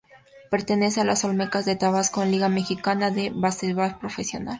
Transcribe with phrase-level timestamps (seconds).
[0.49, 4.49] Pertenece a los olmecas de tabasco en la liga Mexicana de baseball profesional.